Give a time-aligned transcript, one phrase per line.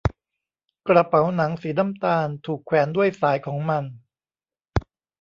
[0.87, 3.83] กระเป๋าหนังสีน้ำตาลถูกแขวนด้วยสายของมัน